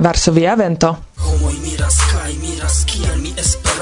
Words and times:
Varsovia 0.00 0.56
vento. 0.56 0.96
Homoi 1.20 1.58
miras 1.60 1.98
kaj 2.08 2.32
miras 2.40 2.78
kiel 2.88 3.19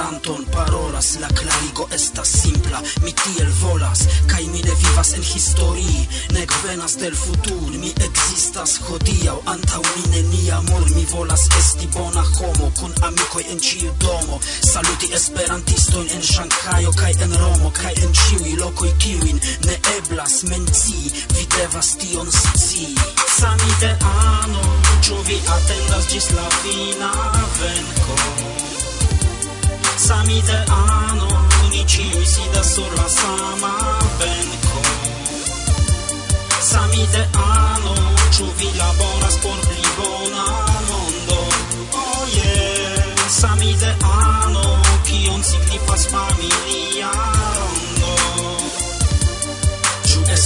esperanton 0.08 0.44
parolas 0.46 1.18
la 1.20 1.28
clarigo 1.28 1.86
esta 1.90 2.24
simpla. 2.24 2.82
Mi 3.02 3.12
tiel 3.12 3.50
volas 3.60 4.06
kai 4.26 4.46
mi 4.46 4.62
ne 4.62 4.74
vivas 4.74 5.12
en 5.12 5.22
histori. 5.22 6.08
Ne 6.32 6.46
venas 6.64 6.96
del 6.96 7.14
futur 7.14 7.70
mi 7.78 7.92
existas 8.06 8.78
hodiaŭ. 8.78 9.38
Antaŭ 9.46 9.82
mi 9.96 10.04
neniam 10.14 10.66
ol 10.76 10.86
mi 10.94 11.04
volas 11.12 11.48
esti 11.58 11.86
bona 11.94 12.22
homo 12.22 12.70
kun 12.80 12.92
amikoj 13.02 13.44
en 13.52 13.60
ĉiu 13.60 13.92
domo. 14.00 14.40
Saluti 14.72 15.12
esperantistojn 15.12 16.08
en 16.16 16.22
Ŝanghajo 16.22 16.92
kaj 17.00 17.12
en 17.24 17.36
Romo 17.40 17.70
kaj 17.70 17.92
en 18.04 18.12
ĉiuj 18.20 18.56
lokoj 18.60 18.92
kiujn 18.98 19.40
ne 19.66 19.76
eblas 19.96 20.42
mencii 20.42 21.12
vi 21.34 21.46
devas 21.56 21.96
tion 22.00 22.32
scii 22.32 22.96
samideano 23.38 24.64
ĉu 25.04 25.20
vi 25.26 25.36
atendas 25.56 26.08
ĝis 26.12 26.30
la 26.36 26.48
fina 26.62 27.12
venko? 27.60 28.57
Samite 29.98 30.64
ano, 30.68 31.28
ni 31.70 31.84
ciui 31.84 32.24
sidas 32.24 32.74
sur 32.74 32.90
la 32.96 33.08
sama 33.08 33.74
benko. 34.18 34.80
Samite 36.60 37.22
ano, 37.34 37.94
ĉu 38.34 38.46
vi 38.58 38.68
laboras 38.78 39.36
por 39.42 39.58
pli 39.66 39.82
bona 39.98 40.46
mondo? 40.88 41.40
Oh 41.92 42.22
yeah. 42.36 43.28
Samite 43.28 43.90
ano, 44.02 44.64
kion 45.04 45.42
signifas 45.42 46.06
familia 46.06 47.37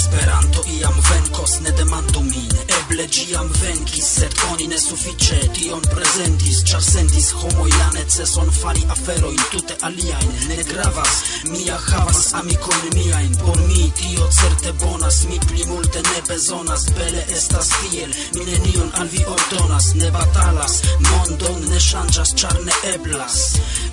Esperanto 0.02 0.64
iam 0.66 0.96
venkos, 1.08 1.60
ne 1.60 1.70
demandu 1.78 2.20
min. 2.26 2.54
Eble 2.76 3.04
giam 3.06 3.48
venkis, 3.60 4.06
sed 4.16 4.32
oni 4.50 4.66
ne 4.66 4.78
sufiĉe 4.84 5.36
tion 5.54 5.84
prezentis 5.92 6.58
Ĉar 6.70 6.82
sentis 6.82 7.28
homoj 7.38 7.68
la 7.70 7.86
neceson 7.94 8.50
fari 8.56 8.82
aferojn 8.94 9.38
tute 9.52 9.76
aliajn. 9.88 10.32
Ne 10.48 10.56
gravas, 10.70 11.20
mia 11.52 11.78
havas 11.86 12.32
amikojn 12.40 12.88
miajn. 12.96 13.36
Por 13.44 13.60
mi 13.68 13.92
tio 14.00 14.26
certe 14.40 14.72
bonas, 14.82 15.20
mi 15.30 15.38
pli 15.46 15.68
multe 15.70 16.02
ne 16.08 16.24
bezonas. 16.28 16.88
Bele 16.98 17.22
estas 17.36 17.70
tiel, 17.78 18.10
mi 18.34 18.48
nenion 18.50 18.90
al 18.98 19.06
vi 19.14 19.22
ordonas. 19.36 19.92
Ne 20.02 20.10
batalas, 20.10 20.80
mondon 21.10 21.62
ne 21.70 21.78
ŝanĝas, 21.88 22.34
ĉar 22.42 22.58
ne 22.66 22.74
eblas. 22.94 23.38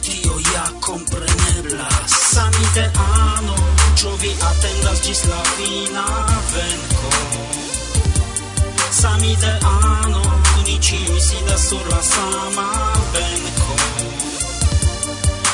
Tio 0.01 0.41
ja 0.53 0.65
kompreneblas 0.81 2.17
Samideano, 2.33 3.61
ĉu 3.99 4.17
vi 4.23 4.33
atendas 4.51 5.05
ĝis 5.05 5.25
la? 5.29 5.43
navenko 5.99 7.09
Sami 8.91 9.35
de 9.35 9.51
ano 9.63 10.21
Uničim 10.59 11.19
si 11.19 11.37
da 11.47 11.57
surla 11.57 12.01
sama 12.01 12.67
venko 13.13 13.75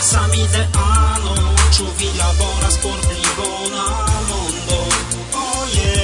Sami 0.01 0.43
de 0.53 0.63
ano 0.73 1.35
Ču 1.75 1.85
vi 1.97 2.09
laboras 2.17 2.77
por 2.83 2.99
pli 3.07 3.25
bona 3.37 3.85
mondo. 4.29 4.79
Oje 5.33 5.95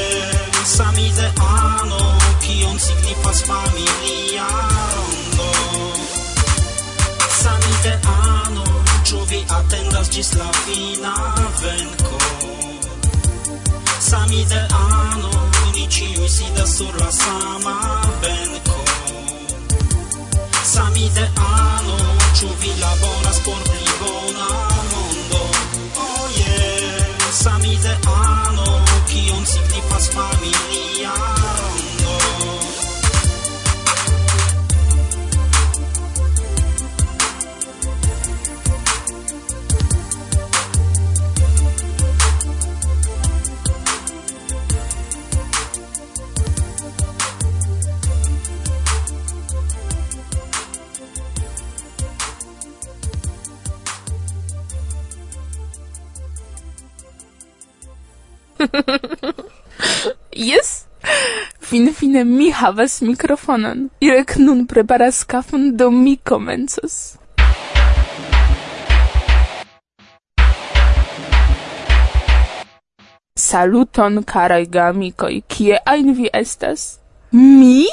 oh, 0.51 0.65
Sami 0.65 1.07
de 1.17 1.27
ano 1.37 2.01
Kion 2.41 2.77
signifas 2.79 3.39
familia 3.49 4.47
rondo. 4.95 5.49
Sami 7.41 7.73
de 7.83 7.93
ano 8.03 8.63
Ĉu 9.07 9.19
vi 9.29 9.39
atendas 9.59 10.07
ĝis 10.13 10.33
la 10.39 10.49
fina 10.63 11.15
venko 11.61 12.00
anni 14.31 14.45
dell'anno 14.45 15.49
Di 15.73 15.89
ciui 15.89 16.27
sida 16.27 16.65
sulla 16.65 17.11
sama 17.11 17.99
benco. 18.19 18.83
Sami 20.63 21.11
ano, 21.35 21.95
ciu 22.33 22.47
vi 22.59 22.71
laboras 22.79 23.39
por 23.39 23.61
pli 23.61 23.91
bona 23.99 24.47
mondo. 24.91 25.49
Oh 25.95 26.29
yeah, 26.35 27.31
sami 27.31 27.77
de 27.77 27.97
ano, 28.05 28.83
kion 29.05 29.45
signifas 29.45 30.07
familia 30.09 30.70
fin 61.71 61.93
fine 61.93 62.23
mi 62.23 62.49
havas 62.51 63.01
mikrofonon. 63.01 63.89
Irek 64.01 64.35
nun 64.37 64.65
preparas 64.67 65.23
kafon, 65.23 65.77
do 65.77 65.91
mi 65.91 66.17
komencos. 66.17 67.15
Saluton, 73.39 74.23
karaj 74.23 74.65
gamikoj, 74.65 75.41
kie 75.47 75.77
ajn 75.85 76.11
vi 76.13 76.27
estas? 76.33 76.99
Mi? 77.31 77.85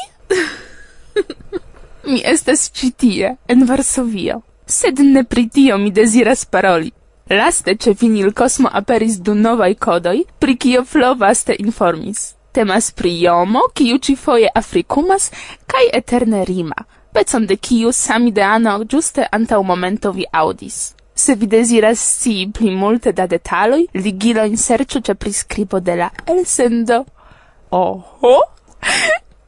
mi 2.10 2.19
estas 2.25 2.71
ĉi 2.75 2.91
tie, 2.91 3.37
en 3.49 3.62
Varsovio. 3.69 4.41
Sed 4.66 4.99
ne 4.99 5.22
pri 5.25 5.47
tio 5.49 5.78
mi 5.78 5.93
deziras 5.95 6.43
paroli. 6.45 6.91
Laste 7.31 7.77
ĉe 7.77 7.95
Vinil 8.00 8.33
Kosmo 8.33 8.69
aperis 8.72 9.21
du 9.22 9.39
novaj 9.39 9.75
kodoj, 9.75 10.25
pri 10.39 10.56
kio 10.56 10.84
Flo 10.84 11.15
vaste 11.15 11.55
informis 11.59 12.38
temas 12.59 12.91
pri 12.91 13.13
iomo, 13.23 13.61
kiu 13.75 13.99
ci 14.03 14.17
foie 14.17 14.49
africumas, 14.55 15.31
cae 15.71 15.91
eterne 15.95 16.45
rima, 16.45 16.87
pecon 17.15 17.47
de 17.47 17.57
kiu 17.57 17.93
samideano 17.95 18.73
giuste 18.85 19.27
antau 19.31 19.63
momento 19.63 20.11
vi 20.13 20.27
audis. 20.33 20.79
Se 21.15 21.35
vi 21.35 21.47
desiras 21.47 22.03
si 22.23 22.49
pli 22.55 22.71
multe 22.71 23.13
da 23.13 23.27
detaloi, 23.27 23.87
ligilo 23.95 24.45
in 24.45 24.57
sercio 24.57 25.01
ce 25.01 25.15
prescribo 25.15 25.81
de 25.81 25.95
la 25.97 26.11
elsendo. 26.27 27.05
Oho! 27.71 28.37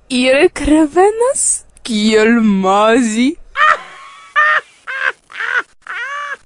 Ire 0.09 0.49
crevenas? 0.51 1.65
Kiel 1.83 2.41
mazi? 2.43 3.37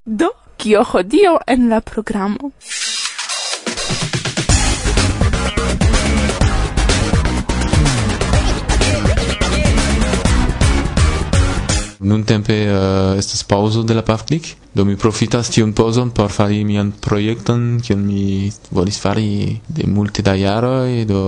Do, 0.04 0.32
kio 0.56 0.84
hodio 0.84 1.38
en 1.46 1.68
la 1.68 1.80
programo? 1.80 2.52
Nuntempe 12.04 12.52
uh, 12.68 13.18
estas 13.18 13.42
pauzo 13.48 13.82
de 13.82 13.94
la 13.96 14.02
Pavklik, 14.04 14.50
do 14.76 14.84
mi 14.84 14.96
profitas 14.96 15.48
tiun 15.54 15.72
pauzon 15.72 16.10
por 16.12 16.32
fari 16.32 16.60
mian 16.68 16.90
projekton, 17.06 17.80
kion 17.80 18.02
mi 18.04 18.50
volis 18.70 18.98
fari 19.00 19.60
de 19.68 19.88
multe 19.88 20.22
da 20.22 20.34
jaroj, 20.36 21.04
do 21.08 21.22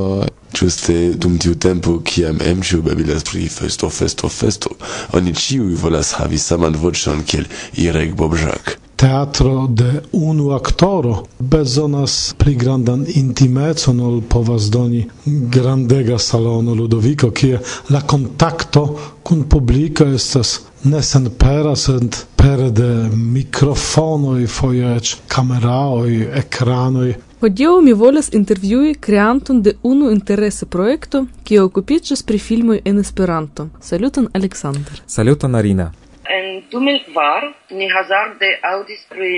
Giuste 0.57 1.15
dum 1.21 1.37
tiu 1.43 1.57
tempo, 1.61 1.99
kiam 2.01 2.39
emĉiu 2.41 2.81
babilas 2.87 3.25
pri 3.29 3.45
festo, 3.53 3.91
festo, 3.93 4.31
festo, 4.33 4.73
oni 5.19 5.35
ĉiuj 5.37 5.75
volas 5.83 6.15
havi 6.21 6.41
saman 6.41 6.79
voĉon 6.81 7.25
kiel 7.29 7.49
Irek 7.83 8.15
Bobżak. 8.17 8.77
teatro 8.97 9.67
de 9.67 10.01
unu 10.13 10.51
aktoro 10.51 11.25
bezonas 11.39 12.35
pli 12.39 12.55
grandan 12.55 13.05
intimecon 13.15 14.01
ol 14.01 14.23
povas 14.29 14.71
doni 14.71 15.05
grandega 15.25 16.19
salono 16.19 16.75
Ludoviko, 16.75 17.31
kie 17.31 17.59
la 17.89 18.01
kontakto 18.01 18.99
kun 19.23 19.43
publiko 19.43 20.05
estas 20.05 20.61
ne 20.85 21.03
senpera, 21.03 21.77
sed 21.77 22.17
pere 22.37 22.71
de 22.71 22.91
mikrofonoj, 23.13 24.47
foje 24.47 24.97
eĉ 24.97 25.15
kameraoj, 25.29 26.13
ekranoj. 26.43 27.15
Hodiaŭ 27.41 27.81
mi 27.85 27.93
volas 27.93 28.31
intervjui 28.33 28.95
kreanton 28.95 29.63
de 29.63 29.75
unu 29.83 30.11
interesa 30.11 30.67
projekto, 30.67 31.27
kiu 31.45 31.67
okupiĝas 31.67 32.23
pri 32.23 32.39
filmoj 32.39 32.81
en 32.85 32.99
Esperanto. 32.99 33.69
Saluton 33.81 34.29
Aleksandr. 34.33 35.03
Saluton 35.07 35.55
Arina. 35.55 35.93
En 36.29 36.63
2004 36.71 37.53
ni 37.71 37.89
hazarde 37.91 38.49
audis 38.63 39.07
pri 39.11 39.33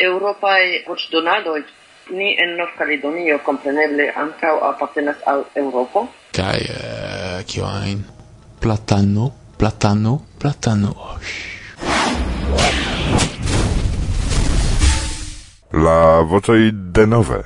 eŭropaj 0.00 0.62
voĉdonadoj. 0.88 1.62
Ni 2.12 2.32
en 2.42 2.56
Nov-Kaledonio 2.58 3.38
kompreneble 3.46 4.08
ankaŭ 4.16 4.56
apartenas 4.72 5.20
al 5.26 5.44
Eŭropo. 5.54 6.06
Kaj 6.34 6.58
uh, 6.74 7.38
kio 7.46 7.64
ajn? 7.68 8.02
Platano, 8.60 9.30
platano, 9.58 10.18
platano. 10.42 10.92
La 15.72 16.20
vocoj 16.28 16.60
denove 16.72 17.42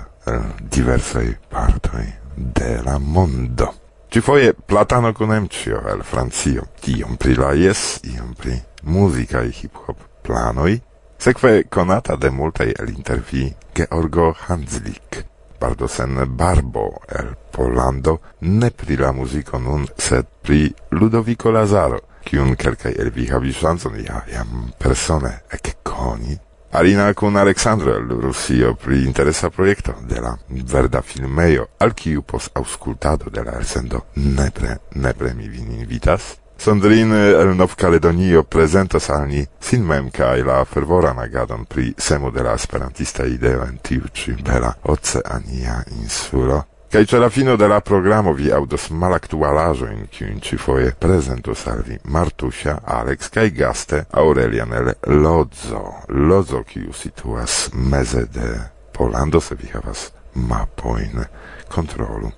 diversaj 0.76 1.26
partoj 1.50 2.06
de 2.36 2.78
la 2.86 2.98
mondo. 2.98 3.85
Ci 4.08 4.20
foie 4.20 4.54
Platano 4.54 5.12
con 5.12 5.32
emcio 5.32 5.82
el 5.86 6.02
Francio, 6.02 6.68
Tiom 6.80 7.16
pri 7.16 7.34
la 7.34 7.52
jes, 7.52 8.00
iom 8.04 8.32
pri 8.32 8.54
musica 8.84 9.42
e 9.42 9.50
hip-hop 9.50 9.98
planoi, 10.22 10.80
sekve 11.18 11.66
conata 11.68 12.16
de 12.16 12.30
multaj 12.30 12.72
el 12.78 12.94
intervi 12.94 13.54
Georgo 13.74 14.34
Hanslik, 14.46 15.26
bardo 15.58 15.86
sen 15.86 16.22
barbo 16.28 17.02
el 17.08 17.36
Polando 17.50 18.20
ne 18.38 18.70
pri 18.70 18.96
la 18.96 19.12
muziko 19.12 19.58
nun, 19.58 19.86
sed 19.96 20.26
pri 20.40 20.72
Ludovico 20.90 21.50
Lazaro, 21.50 22.00
kiun 22.24 22.56
kelkaj 22.56 22.94
el 22.96 23.10
vi 23.10 23.26
havis 23.30 23.58
ŝancon 23.58 24.00
ja 24.06 24.22
jam 24.32 24.70
persone 24.78 25.40
ekkoni. 25.50 26.38
Alina 26.76 27.14
kun 27.14 27.36
Aleksandro 27.36 27.96
el 27.96 28.08
Rusio 28.20 28.74
pri 28.74 29.04
interesa 29.04 29.48
projekto 29.50 29.94
de 30.08 30.20
la 30.20 30.36
verda 30.48 31.00
filmejo, 31.00 31.68
al 31.78 31.94
kiu 31.94 32.20
pos 32.22 32.50
auskultado 32.52 33.30
de 33.30 33.44
la 33.44 33.54
elsendo 33.56 34.02
nepre, 34.16 34.76
nepre 34.92 35.32
mi 35.34 35.48
vin 35.48 35.72
invitas. 35.72 36.36
Sondrin 36.58 37.14
eh, 37.16 37.32
el 37.40 37.56
Nov-Caledonio 37.56 38.42
prezentas 38.42 39.08
al 39.08 39.24
ni 39.28 39.46
sin 39.58 39.88
mem 39.88 40.10
kaj 40.10 40.44
la 40.44 40.60
fervora 40.64 41.14
nagadon 41.16 41.64
pri 41.64 41.94
semo 41.96 42.30
de 42.30 42.44
la 42.44 42.52
esperantista 42.60 43.24
ideo 43.24 43.64
en 43.64 43.78
tiu 43.80 44.12
ĉi 44.12 44.36
bela 44.44 44.74
oceania 44.84 45.82
insulo 46.02 46.64
Kaj 46.86 47.02
ĉe 47.10 47.18
la 47.18 47.28
fino 47.34 47.56
de 47.58 47.66
la 47.66 47.80
programo 47.82 48.30
vi 48.38 48.52
aŭdos 48.54 48.84
malaktualaĵojn, 48.94 50.04
kiujn 50.14 50.38
ĉifoje 50.38 50.92
prezentos 51.02 51.64
al 51.66 51.82
vi 51.82 51.98
Martusia, 52.14 52.76
Alex 52.98 53.32
kaj 53.34 53.48
gaste 53.58 54.04
Aurelian 54.22 54.72
el 54.72 54.92
Lodzo. 55.24 55.82
Lodzo, 56.08 56.62
kiu 56.62 56.94
situas 56.94 57.58
meze 57.74 58.28
de 58.38 58.54
Polando, 58.94 59.42
se 59.42 59.58
vi 59.58 59.74
havas 59.74 60.12
mapojn 60.34 61.26
kontrolu. 61.74 62.30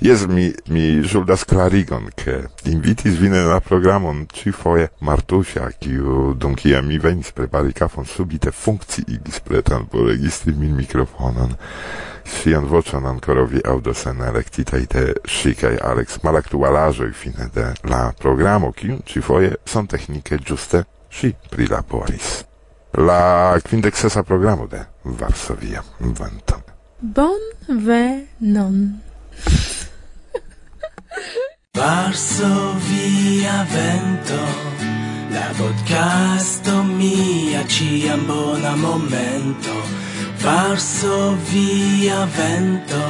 Jes, 0.00 0.26
mi, 0.26 0.52
mi 0.70 1.02
žuldas 1.02 1.42
klarigon, 1.44 2.04
ke 2.14 2.44
invitis 2.70 3.16
vin 3.18 3.32
en 3.34 3.48
la 3.50 3.58
programon 3.58 4.20
ĉiufoje 4.30 4.92
Martusia, 5.02 5.64
kiu 5.74 6.34
dum 6.38 6.54
kia 6.54 6.78
mi 6.86 7.00
venis 7.02 7.32
prepari 7.34 7.74
kafon, 7.74 8.06
subite 8.06 8.52
funkciigis 8.54 9.40
pretan 9.42 9.88
por 9.90 10.06
registri 10.06 10.54
min 10.54 10.76
mikrofonon. 10.78 11.56
Sian 12.28 12.68
voĉon 12.70 13.08
ancora 13.10 13.42
vi 13.50 13.62
audos 13.66 14.04
en 14.06 14.22
electitei 14.22 14.86
de 14.86 15.16
ŝi 15.26 15.56
Alex 15.82 16.22
malaktualaĵoj 16.22 17.12
fine 17.12 17.48
de 17.54 17.72
la 17.84 18.12
programo, 18.18 18.70
kiun 18.72 19.02
son 19.02 19.56
sonteknike 19.64 20.38
giuste 20.38 20.84
si 21.10 21.32
prilaboris. 21.50 22.44
La 22.94 23.58
quindexesa 23.68 24.22
programo 24.22 24.66
de 24.66 24.84
Varsovia 25.04 25.82
Vento. 25.98 26.62
Bon 27.00 27.40
venon. 27.68 29.00
Varso 31.88 32.76
via 32.90 33.64
vento 33.64 34.40
La 35.32 35.48
podcasto 35.56 36.82
mia 36.84 37.64
ciam 37.64 38.26
bona 38.26 38.76
momento. 38.76 39.72
Varso 40.44 41.34
via 41.48 42.28
vento 42.36 43.04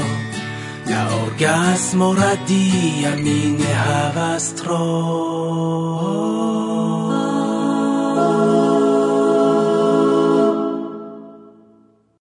La 0.86 1.02
orgasmo 1.24 2.14
radia 2.14 3.16
mi 3.18 3.58
ne 3.58 3.72
havas 3.74 4.54
tro. 4.54 4.86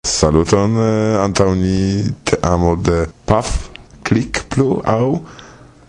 Saluton, 0.04 0.72
eh, 0.74 1.22
antauni 1.22 2.16
te 2.24 2.36
amo 2.42 2.76
de 2.76 3.06
PAF, 3.26 3.70
klik 4.02 4.48
plu 4.50 4.82
Au, 4.84 5.22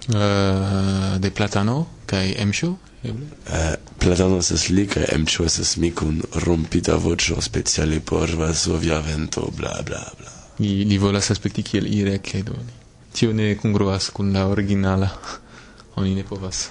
Eh, 0.09 1.19
de 1.19 1.31
platano 1.31 1.87
kai 2.07 2.35
emcho 2.39 2.77
Uh, 3.03 3.75
platano 3.99 4.43
ses 4.43 4.69
li 4.69 4.87
kai 4.87 5.05
emcho 5.15 5.49
ses 5.49 5.77
mi 5.77 5.93
kun 5.95 6.23
rompita 6.45 6.97
voĉo 6.97 7.41
speciale 7.41 8.01
por 8.01 8.31
Varsovia 8.37 8.99
vento 8.99 9.53
bla 9.57 9.71
bla 9.87 10.03
bla. 10.19 10.33
I 10.59 10.85
li 10.85 10.99
volas 10.99 11.31
aspekti 11.31 11.63
kiel 11.63 11.87
ire 11.87 12.19
kai 12.19 12.43
doni. 12.43 12.75
Tio 13.13 13.33
ne 13.33 13.55
kongruas 13.55 14.11
kun 14.11 14.33
la 14.33 14.49
originala. 14.49 15.09
Oni 16.01 16.15
ne 16.15 16.25
povas. 16.25 16.69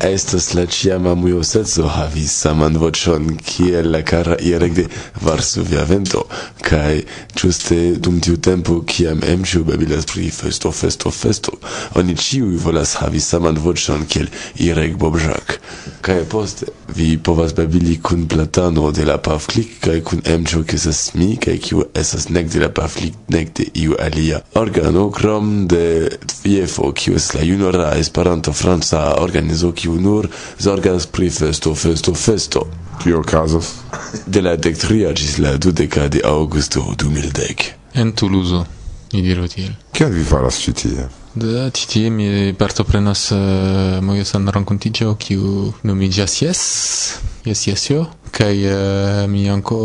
Estas 0.00 0.54
la 0.54 0.66
ĉiama 0.66 1.14
muoseco 1.14 1.88
havi 1.88 2.26
saman 2.28 2.76
voĉon 2.76 3.32
kiel 3.42 3.90
la 3.90 4.02
kara 4.02 4.36
ire 4.40 4.68
de 4.68 4.84
Varsovia 5.24 5.84
vento 5.84 6.26
kai 6.68 7.04
juste 7.34 7.72
eh, 7.72 7.96
dum 7.96 8.20
tiu 8.20 8.36
tempo 8.36 8.80
ki 8.84 9.06
am 9.08 9.22
em 9.24 9.44
ju 9.44 9.64
babilas 9.64 10.04
pri 10.10 10.28
festo 10.30 10.70
festo 10.72 11.10
festo 11.10 11.52
oni 11.96 12.16
ciu 12.16 12.50
volas 12.64 12.92
havi 13.00 13.20
saman 13.20 13.56
vocion 13.64 14.04
kiel 14.06 14.28
irek 14.66 14.98
bob 15.00 15.16
jack 15.22 15.58
kai 16.04 16.24
post 16.34 16.64
vi 16.96 17.16
povas 17.28 17.54
babili 17.56 17.96
kun 18.02 18.26
platano 18.28 18.90
de 18.92 19.04
la 19.04 19.16
pavlik 19.18 19.78
kai 19.86 20.00
kun 20.10 20.20
em 20.34 20.44
ju 20.44 20.64
ki 20.64 20.78
ses 20.84 21.00
mi 21.14 21.36
kai 21.36 21.56
ki 21.58 21.80
esas 22.02 22.28
nek 22.28 22.50
de 22.52 22.60
la 22.64 22.68
pavlik 22.80 23.16
nek 23.28 23.54
de 23.56 23.68
iu 23.84 23.96
alia 24.06 24.42
organo 24.54 25.08
krom 25.10 25.66
de 25.72 25.84
fiefo 26.42 26.92
ki 26.92 27.16
es 27.20 27.32
la 27.34 27.44
junora 27.48 27.94
esperanto 28.02 28.52
franca 28.52 29.06
organizo 29.24 29.72
ki 29.72 29.88
nur 29.88 30.28
zorgas 30.60 31.06
pri 31.06 31.30
festo 31.30 31.74
festo 31.74 32.14
festo. 32.14 32.87
Kio 33.02 33.20
okazas? 33.20 33.74
De 34.26 34.42
la 34.42 34.56
dectria 34.56 35.12
gis 35.14 35.38
la 35.38 35.56
dudeca 35.56 36.08
de 36.08 36.20
augusto 36.24 36.80
2010. 36.96 37.74
En 37.94 38.12
Toulouse, 38.12 38.64
mi 39.12 39.22
diru 39.22 39.46
tiel. 39.48 39.72
Kial 39.92 40.10
vi 40.12 40.24
faras 40.24 40.58
ci 40.62 40.72
tie? 40.72 41.06
Da, 41.38 41.68
ĉi 41.70 41.86
tie 41.92 42.10
mi 42.10 42.28
partoprenas 42.58 43.28
uh, 43.34 43.98
mojesan 44.02 44.48
renkontiĝo, 44.54 45.14
kiu 45.22 45.72
nomiĝas 45.86 46.40
yes. 46.42 46.62
Yes 47.48 47.66
Yes 47.66 47.90
Jo, 47.90 48.02
kaj 48.28 48.56
uh, 48.68 49.30
mi 49.32 49.46
anko 49.48 49.76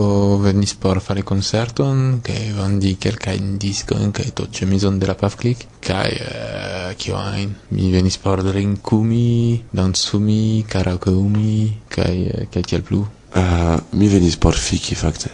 venis 0.44 0.74
por 0.76 1.00
fari 1.00 1.22
koncerton 1.24 2.18
kaj 2.26 2.50
vendi 2.58 2.90
kelkajn 3.00 3.54
diskojn 3.62 4.12
kaj 4.12 4.34
to 4.36 4.48
ĉemizon 4.58 4.98
de 5.00 5.08
la 5.08 5.16
Pavklik 5.16 5.62
kaj 5.88 6.10
uh, 6.26 6.90
kio 7.00 7.16
ajn 7.16 7.54
mi 7.72 7.88
venis 7.94 8.18
por 8.20 8.44
drinkumi, 8.44 9.62
dancumi, 9.72 10.66
karaokeumi 10.68 11.54
kaj 11.96 12.20
uh, 12.26 12.42
kaj 12.52 12.66
tiel 12.74 12.84
plu. 12.90 13.00
Uh, 13.32 13.78
mi 13.96 14.12
venis 14.12 14.36
por 14.36 14.60
fiki, 14.60 15.00
fakte. 15.00 15.32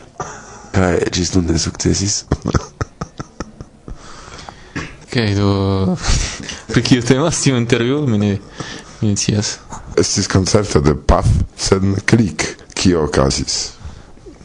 Kaj 0.76 1.00
gis 1.10 1.34
nun 1.34 1.50
ne 1.50 1.58
sukcesis. 1.58 2.20
Ok, 5.08 5.18
do... 5.40 5.98
Pri 6.76 6.86
kio 6.86 7.02
temas 7.02 7.42
tiu 7.42 7.58
intervju, 7.58 8.06
mi 8.06 8.22
ne... 8.22 8.32
Mi 9.02 9.10
ne 9.10 9.18
scias. 9.18 9.58
estis 10.00 10.28
concerto 10.28 10.80
de 10.80 10.96
Paf 10.96 11.28
sen 11.58 11.96
klik. 12.06 12.46
Kio 12.74 13.04
okazis? 13.04 13.74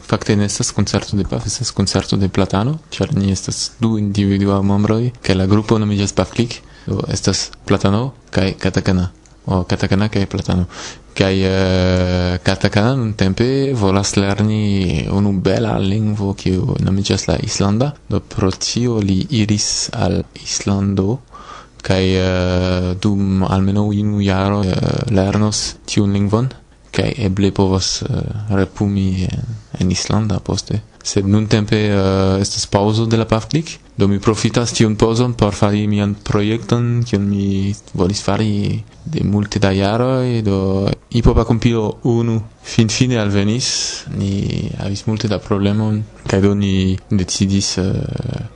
Fakte 0.05 0.35
ne 0.35 0.45
estas 0.45 0.71
koncerto 0.75 1.17
de 1.17 1.23
Paf, 1.23 1.47
estas 1.47 1.71
koncerto 1.71 2.17
de 2.17 2.29
Platano, 2.29 2.77
ĉar 2.91 3.15
ni 3.15 3.31
estas 3.31 3.71
du 3.79 3.95
individuaj 3.97 4.61
membroj 4.61 5.11
kaj 5.25 5.37
la 5.39 5.47
grupo 5.49 5.79
nomiĝas 5.81 6.13
Paf 6.13 6.35
Klik. 6.35 6.59
Do 6.85 7.01
estas 7.09 7.49
Platano 7.65 8.11
kaj 8.35 8.53
Katakana. 8.61 9.09
O 9.45 9.63
Katakana 9.63 10.09
kaj 10.13 10.27
Platano. 10.29 10.67
Kaj 11.15 11.35
uh, 11.47 12.35
Katakana 12.43 12.95
nuntempe 12.99 13.47
volas 13.73 14.15
lerni 14.19 15.07
unu 15.11 15.31
bela 15.41 15.77
lingvo 15.79 16.33
kiu 16.37 16.75
nomiĝas 16.83 17.27
la 17.31 17.39
islanda. 17.41 17.93
Do 18.09 18.19
pro 18.19 18.51
tio 18.51 18.99
li 18.99 19.21
iris 19.39 19.89
al 19.93 20.21
Islando 20.43 21.21
kaj 21.85 22.05
eh, 22.17 22.95
dum 23.01 23.43
almenaŭ 23.45 23.85
unu 23.93 24.21
jaro 24.25 24.63
eh, 24.65 24.75
lernos 25.13 25.75
tiun 25.85 26.15
lingvon. 26.17 26.49
Kaj 26.95 27.11
eble 27.27 27.51
povas 27.51 28.01
eh, 28.01 28.09
repumi 28.57 29.27
en 29.79 29.91
Islanda 29.91 30.39
poste 30.39 30.81
sed 31.05 31.27
nuntempe 31.29 31.77
uh, 31.93 32.41
estas 32.41 32.65
pauzo 32.65 33.05
de 33.05 33.17
la 33.17 33.27
Pavklik, 33.29 33.75
do 33.97 34.07
mi 34.09 34.17
profitas 34.19 34.73
tiun 34.73 34.95
pauzon 34.97 35.35
por 35.37 35.53
fari 35.53 35.85
mian 35.87 36.15
projekton, 36.17 37.03
kiun 37.05 37.27
mi 37.29 37.75
volis 37.93 38.23
fari 38.25 38.81
de 39.05 39.21
multe 39.23 39.61
da 39.61 39.69
jaroj, 39.71 40.41
do 40.41 40.57
hipopa 41.13 41.45
kompilo 41.45 41.99
unu 42.09 42.39
finfine 42.65 43.19
alvenis, 43.21 43.69
ni 44.17 44.71
havis 44.81 45.05
multe 45.05 45.29
da 45.29 45.37
problemon, 45.39 46.01
kaj 46.25 46.41
do 46.41 46.55
ni 46.57 46.97
decidis 47.11 47.75
uh, 47.77 47.93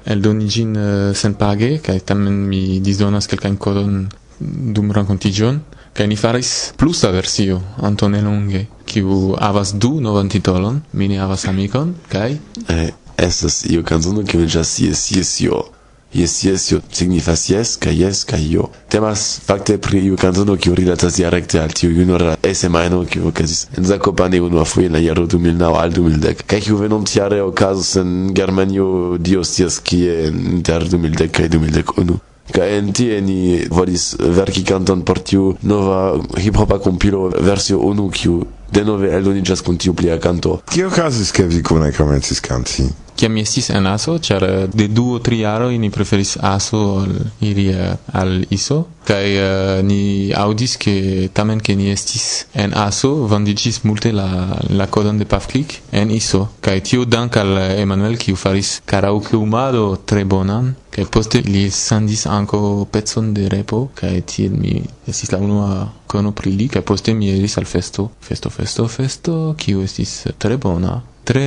eldoni 0.10 0.50
ĝin 0.50 0.74
uh, 0.74 0.88
senpage, 1.14 1.76
kaj 1.86 2.00
tamen 2.02 2.48
mi 2.50 2.80
disdonas 2.82 3.30
kelkajn 3.30 3.62
kodon 3.62 4.08
dum 4.40 4.90
renkontiĝon, 4.96 5.62
Kaj 5.94 6.08
ni 6.08 6.16
faris 6.16 6.74
plusa 6.78 7.12
versio 7.12 7.62
Antone 7.82 8.22
Longe, 8.22 8.66
kiu 8.86 9.36
havas 9.40 9.74
du 9.74 10.00
novan 10.02 10.30
titolon, 10.30 10.82
mi 10.94 11.08
ne 11.08 11.20
havas 11.20 11.48
amikon, 11.48 11.96
kaj... 12.10 12.38
Eh, 12.70 12.90
estas 13.18 13.66
iu 13.66 13.84
kanzono 13.84 14.24
kiu 14.24 14.46
iĝas 14.48 14.80
jes, 14.80 15.12
jes, 15.12 15.36
jo. 15.42 15.66
Yes, 16.14 16.44
yes, 16.44 16.72
yo 16.72 16.80
signifas 16.92 17.50
yes, 17.50 17.78
ca 17.78 17.92
yes, 17.92 18.24
ca 18.26 18.38
yo. 18.38 18.70
Temas 18.90 19.40
facte 19.46 19.78
pri 19.78 20.00
iu 20.06 20.16
cantono 20.18 20.56
kiu 20.58 20.74
rilatas 20.76 21.16
directe 21.16 21.60
al 21.62 21.70
tiu 21.70 21.92
junora 21.94 22.36
ese 22.44 22.70
maeno 22.70 23.04
kiu 23.06 23.28
ocasis 23.28 23.68
en 23.78 23.86
Zakopane 23.86 24.42
unu 24.42 24.60
a 24.60 24.66
fui 24.66 24.86
en 24.86 24.94
la 24.94 25.00
jaro 25.00 25.28
2009 25.28 25.78
al 25.78 25.92
2010. 25.94 26.42
Cae 26.48 26.62
kiu 26.62 26.78
venon 26.78 27.06
tiare 27.06 27.42
ocasus 27.42 27.96
en 28.02 28.34
Germanio 28.34 29.18
dios 29.20 29.54
tias 29.54 29.80
kie 29.80 30.32
inter 30.34 30.90
2010 30.90 31.30
kai 31.30 31.48
2011. 31.48 32.29
Ca 32.54 32.66
en 32.66 32.94
tie 32.94 33.20
ni 33.22 33.66
volis 33.70 34.16
verki 34.20 34.64
canton 34.64 35.04
por 35.06 35.20
tiu 35.20 35.56
nova 35.62 36.18
hip-hopa 36.38 36.80
compilo 36.84 37.30
versio 37.30 37.80
unu 37.80 38.10
kiu 38.10 38.42
denove 38.72 39.12
eldonigas 39.16 39.62
kun 39.62 39.78
tiu 39.78 39.94
plia 39.94 40.18
canto. 40.20 40.60
Kio 40.70 40.88
okazis, 40.88 41.32
ke 41.32 41.46
vi 41.50 41.64
kune 41.64 41.92
komencis 41.92 42.42
kanti? 42.42 42.88
Kiam 43.20 43.34
mi 43.36 43.42
estis 43.44 43.68
en 43.76 43.88
ASO, 43.90 44.14
ĉar 44.24 44.46
de 44.72 44.86
du 44.88 45.10
o 45.16 45.18
tri 45.20 45.42
jaroj 45.42 45.74
ni 45.78 45.90
preferis 45.92 46.38
ASO 46.40 46.80
ol 47.02 47.18
iri 47.44 47.66
eh, 47.74 47.98
al 48.16 48.46
ISO, 48.56 48.78
kaj 49.10 49.26
uh, 49.42 49.82
ni 49.84 50.32
aŭdis 50.38 50.78
ke 50.80 50.94
tamen 51.34 51.60
ke 51.60 51.76
ni 51.76 51.90
estis 51.92 52.46
en 52.54 52.76
ASO 52.78 53.26
vendiĝis 53.32 53.82
multe 53.84 54.14
la, 54.16 54.30
la 54.70 54.88
kodon 54.88 55.20
de 55.20 55.28
Pavklik 55.28 55.80
en 55.92 56.14
ISO, 56.16 56.46
kaj 56.64 56.78
tio 56.92 57.08
dank 57.10 57.40
al 57.42 57.58
Emanuel 57.74 58.16
kiu 58.22 58.40
faris 58.40 58.78
karaoke-umado 58.88 59.88
tre 60.06 60.24
bonan, 60.24 60.76
kaj 61.00 61.08
poste 61.12 61.40
li 61.46 61.70
sendis 61.72 62.26
anko 62.28 62.86
pecon 62.92 63.32
de 63.34 63.48
repo, 63.50 63.88
kaj 63.96 64.22
tiel 64.28 64.56
mi 64.60 64.82
estis 65.08 65.32
la 65.32 65.40
unua 65.40 65.88
kono 66.12 66.34
pri 66.36 66.52
li, 66.52 66.68
kaj 66.68 66.84
poste 66.84 67.14
mi 67.16 67.30
iris 67.32 67.58
al 67.58 67.68
festo, 67.70 68.10
festo, 68.22 68.50
festo, 68.52 68.88
festo, 68.88 69.36
kiu 69.58 69.84
estis 69.86 70.26
tre 70.38 70.58
bona, 70.58 70.98
tre 71.24 71.46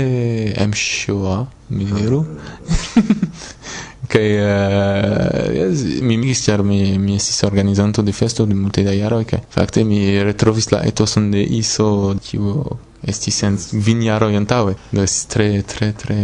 emshoa 0.57 1.47
mi 1.77 1.89
diru. 1.93 2.25
Che 4.13 4.19
uh, 4.19 6.03
mi 6.05 6.19
mi 6.19 6.35
stiar 6.35 6.61
mi 6.63 6.99
mi 6.99 7.15
estis 7.15 7.43
organizanto 7.43 8.03
de 8.03 8.13
festo 8.13 8.45
de 8.45 8.53
multe 8.53 8.83
da 8.83 8.93
jaro 8.93 9.23
che 9.25 9.41
fakte 9.49 9.85
mi 9.85 10.21
retrovis 10.23 10.69
la 10.69 10.83
etoson 10.83 11.31
de 11.31 11.41
iso 11.41 12.15
kiu 12.21 12.63
esti 13.01 13.31
sen 13.31 13.57
vin 13.71 14.03
jaro 14.03 14.27
antaŭe. 14.29 14.75
Do 14.91 15.03
estis 15.03 15.27
tre 15.33 15.63
tre 15.63 15.93
tre 15.93 16.19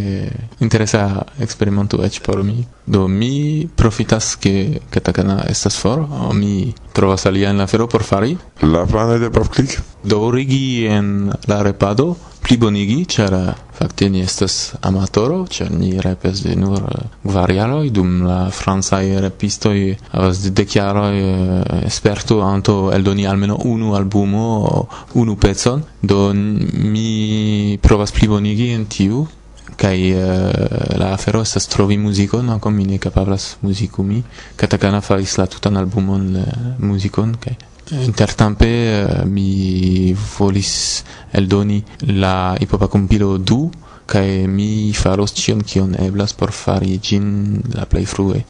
interesa 0.58 1.24
experimento 1.38 2.02
eĉ 2.04 2.20
por 2.20 2.42
mi 2.42 2.66
Do 2.88 3.04
mi 3.08 3.68
profitas 3.76 4.32
ke 4.40 4.80
katakana 4.90 5.42
estas 5.48 5.76
for, 5.76 6.06
o 6.08 6.32
mi 6.32 6.72
trovas 6.96 7.26
alia 7.28 7.50
en 7.50 7.58
la 7.60 7.66
fero 7.66 7.88
por 7.88 8.02
fari. 8.02 8.36
La 8.62 8.86
plano 8.86 9.18
de 9.18 9.28
PopClick? 9.30 9.76
Daŭrigi 10.08 10.86
en 10.88 11.28
la 11.50 11.60
repado, 11.62 12.14
plibonigi, 12.48 13.02
ĉar 13.04 13.34
fakte 13.76 14.08
ni 14.08 14.22
estas 14.24 14.72
amatoro, 14.88 15.42
ĉar 15.52 15.68
ni 15.76 15.92
repes 16.00 16.40
de 16.46 16.56
nur 16.56 16.80
kvarjaroj, 17.26 17.90
dum 17.92 18.22
la 18.24 18.38
francaj 18.54 19.04
repistoj 19.20 19.76
havas 20.14 20.40
de 20.46 20.54
dek 20.56 20.76
jaroj 20.78 21.12
eh, 21.20 21.88
sperto 21.92 22.40
anto 22.46 22.78
eldoni 22.96 23.28
almenaŭ 23.28 23.58
unu 23.68 23.92
albumo, 23.98 24.48
unu 25.20 25.36
pecon, 25.36 25.84
do 26.00 26.32
mi 26.32 27.76
provas 27.82 28.16
plibonigi 28.16 28.72
en 28.72 28.88
tiu 28.88 29.26
kai 29.78 30.12
uh, 30.12 30.98
la 30.98 31.12
afero 31.14 31.40
estas 31.46 31.68
trovi 31.70 31.96
muzikon 32.02 32.50
ankaŭ 32.50 32.72
mi 32.74 32.84
ne 32.84 32.98
kapablas 32.98 33.56
muzikumi 33.62 34.22
katakana 34.58 35.00
faris 35.00 35.36
la 35.38 35.46
tutan 35.46 35.76
albumon 35.76 36.36
eh, 36.36 36.42
uh, 36.42 36.84
muzikon 36.84 37.36
kai. 37.40 37.56
Intertempe 38.04 38.68
uh, 38.68 39.22
mi 39.24 40.14
volis 40.38 41.04
eldoni 41.32 41.82
la 42.24 42.56
hipopa 42.60 42.88
compilo 42.88 43.38
du 43.38 43.70
kai 44.08 44.46
mi 44.48 44.92
faros 44.92 45.34
ĉion 45.38 45.62
kion 45.62 45.96
eblas 46.08 46.34
por 46.34 46.52
fari 46.52 46.98
ĝin 46.98 47.26
la 47.74 47.86
plej 47.86 48.06
frue. 48.14 48.44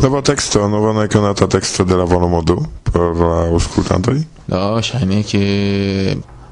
Nowa 0.00 0.22
teksto, 0.22 0.68
nowa 0.72 0.94
nekonata 1.02 1.46
teksto 1.46 1.84
de 1.84 1.96
la 2.00 2.04
volumo 2.08 2.40
du 2.40 2.56
por 2.88 3.12
la 3.12 3.44
aŭskultantoj. 3.50 4.16
Do 4.48 4.80
ŝajne 4.80 5.20
ke 5.28 5.42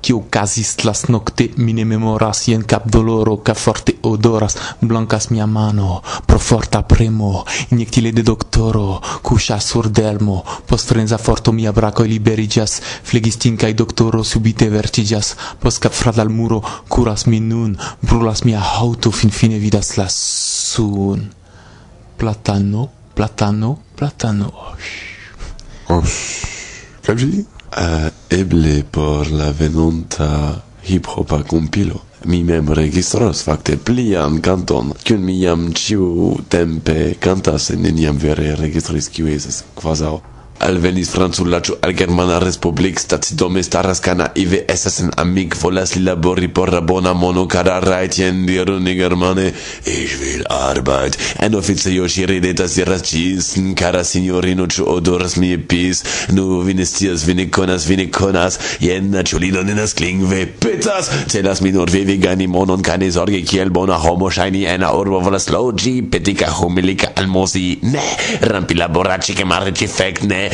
Cio 0.04 0.26
casis 0.28 0.84
las 0.84 1.08
nocte, 1.08 1.46
mine 1.56 1.86
memoras, 1.88 2.42
jen 2.44 2.62
cap 2.68 2.84
doloro, 2.92 3.38
ca 3.42 3.54
forte 3.54 3.94
odoras, 4.02 4.58
blancas 4.82 5.30
mia 5.30 5.46
mano, 5.46 6.02
pro 6.26 6.38
forta 6.38 6.82
premo, 6.82 7.46
injectile 7.70 8.12
de 8.12 8.22
doctoro, 8.22 9.00
cuscia 9.22 9.58
sur 9.60 9.88
delmo, 9.88 10.44
post 10.66 10.88
frenza 10.92 11.16
forto 11.16 11.52
mia 11.52 11.72
bracoi 11.72 12.08
liberigas, 12.08 12.82
flegistin 13.02 13.56
cae 13.56 13.72
doctoro 13.72 14.22
subite 14.22 14.68
vertigias 14.68 15.36
post 15.58 15.80
cap 15.80 15.96
frad 15.96 16.18
al 16.18 16.28
muro, 16.28 16.60
curas 16.86 17.24
mi 17.24 17.40
nun, 17.40 17.72
brulas 18.02 18.44
mia 18.44 18.60
auto, 18.60 19.10
fin 19.10 19.30
fine 19.30 19.58
vidas 19.58 19.96
la 19.96 20.08
sun. 20.10 21.32
Platano, 22.18 22.90
platano, 23.14 23.78
platano, 23.96 24.52
osh. 24.68 24.92
Osh. 25.88 26.20
Kaj 27.00 27.16
vi? 27.24 27.53
uh, 27.76 28.08
eble 28.30 28.84
por 28.90 29.30
la 29.30 29.52
venonta 29.52 30.62
hip-hopa 30.84 31.42
compilo. 31.42 32.02
Mi 32.24 32.42
mem 32.44 32.70
registros 32.72 33.42
fakte 33.44 33.76
plian 33.76 34.40
canton 34.40 34.94
kiun 35.04 35.24
mi 35.24 35.40
jam 35.42 35.72
ciu 35.76 36.38
tempe 36.48 37.14
cantas 37.20 37.70
en 37.70 37.82
neniam 37.84 38.16
vere 38.16 38.54
registris 38.56 39.10
kiu 39.12 39.28
esas 39.28 39.64
quasau 39.76 40.22
Alvenis 40.60 41.10
Francullaĉo 41.10 41.74
al 41.82 41.92
Germana 41.92 42.38
Respublikstacidome 42.38 43.62
staras 43.62 44.00
Kanaive 44.00 44.60
estas 44.68 45.00
en 45.02 45.10
amik 45.16 45.56
volas 45.62 45.94
li 45.96 46.02
labori 46.04 46.48
por 46.48 46.72
la 46.72 46.80
bona 46.80 47.12
mono 47.12 47.46
kara 47.48 47.80
rajtjen 47.80 48.46
diru 48.46 48.78
ni 48.80 48.94
germane 48.94 49.52
Ich 49.86 50.14
will 50.20 50.44
arbeit. 50.48 51.18
En 51.38 51.54
oficejo 51.54 52.06
ŝi 52.08 52.26
ridetas 52.26 52.76
diras 52.78 53.02
ĝis 53.10 53.50
kara 53.76 54.04
sinjorino 54.04 54.66
ĉu 54.66 54.86
odoras 54.88 55.36
mi 55.36 55.56
pis? 55.58 56.04
Nu 56.30 56.60
vi 56.60 56.74
ne 56.74 56.86
scias 56.86 57.26
vi 57.26 57.34
ne 57.34 57.50
konas 57.50 57.86
vi 57.88 57.96
ne 57.96 58.10
konas. 58.10 58.58
Jen 58.80 59.12
la 59.14 59.22
klingve 59.96 60.46
petas. 60.46 61.10
Celas 61.28 61.60
mi 61.60 61.72
nur 61.72 61.90
vivi 61.90 62.16
gajni 62.18 62.46
monon 62.46 62.82
kaj 62.82 62.98
ne 62.98 63.10
zorge 63.10 63.42
kiel 63.42 63.70
bona 63.70 63.98
homo 63.98 64.30
ŝajni 64.30 64.64
en 64.64 64.80
la 64.80 64.94
urbo 64.96 65.20
volas 65.20 65.48
loĝi 65.50 66.02
petika 66.10 66.50
humilika 66.50 67.08
almosi 67.16 67.78
ne 67.82 68.04
rampi 68.40 68.74
laboraĉi 68.74 69.34
ke 69.34 69.44
marĉi 69.44 69.86
fek 69.88 70.22
ne. 70.22 70.53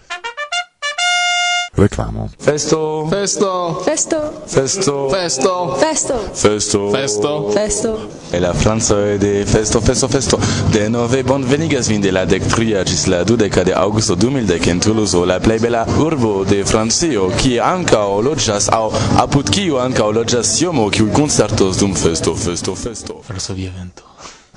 Reclamo. 1.81 2.29
Festo. 2.37 3.07
Festo. 3.09 3.81
Festo. 3.83 4.19
Festo. 4.45 5.09
Festo. 5.09 5.75
Festo. 5.79 6.15
Festo. 6.33 6.91
Festo. 6.91 7.49
Festo. 7.49 8.09
E 8.31 8.39
la 8.39 8.53
Franco 8.53 8.93
de 9.17 9.45
festo 9.45 9.81
festo 9.81 10.07
festo. 10.07 10.39
De 10.69 10.89
nove 10.89 11.23
bonvenigas 11.23 11.87
vin 11.87 12.01
de 12.01 12.11
la 12.11 12.25
dec 12.25 12.45
tria 12.53 12.83
gis 12.83 13.07
la 13.07 13.23
dudeca 13.23 13.63
de 13.63 13.73
augusto 13.73 14.15
2010 14.15 14.67
en 14.67 14.79
Toulouse, 14.79 15.25
la 15.25 15.39
plei 15.39 15.59
bella 15.59 15.85
urbo 15.97 16.45
de 16.45 16.63
Francio, 16.63 17.31
kie 17.41 17.59
ankaŭ 17.59 18.21
loĝas 18.21 18.69
aŭ 18.69 18.93
apud 19.25 19.49
kiu 19.49 19.81
ankaŭ 19.81 20.11
loĝas 20.13 20.61
iomo 20.61 20.89
kiu 20.89 21.09
concertos 21.11 21.81
dum 21.81 21.95
festo 21.95 22.35
festo 22.35 22.75
festo. 22.75 23.21
Varsovia 23.27 23.71
vento. 23.75 24.05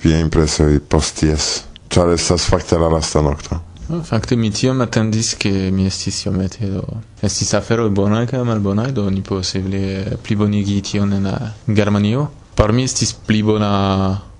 Via 0.04 0.20
impresoj 0.20 0.76
post 0.88 1.22
jes, 1.24 1.64
ĉar 1.88 2.12
estas 2.12 2.44
fakte 2.44 2.78
la 2.78 2.92
lasta 2.92 3.24
nokto. 3.24 3.73
Fakte 3.84 4.36
mi 4.36 4.48
tiom 4.50 4.80
atendis 4.80 5.34
ke 5.36 5.50
mi 5.70 5.86
estis 5.86 6.22
iomete 6.24 6.70
do 6.72 6.84
estis 7.22 7.52
aferoj 7.54 7.90
bonaj 7.92 8.26
kaj 8.30 8.40
malbonaj 8.48 8.92
do 8.96 9.04
ni 9.10 9.20
posible 9.22 9.80
plibonigi 10.24 10.80
tion 10.82 11.12
en 11.12 11.28
la 11.28 11.52
Germanio. 11.66 12.28
Por 12.56 12.72
mi 12.72 12.84
estis 12.88 13.12
pli 13.12 13.42
bona 13.42 13.72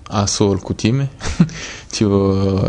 aso 0.09 0.49
ol 0.49 0.59
kutime. 0.65 1.07
Tio 1.93 2.21